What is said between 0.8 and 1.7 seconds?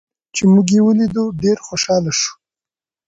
ولیدو، ډېر